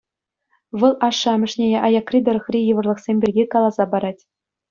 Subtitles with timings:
[0.79, 4.21] Вӑл ашшӗ-амӑшне аякри тӑрӑхри йывӑрлӑхсем пирки каласа парать.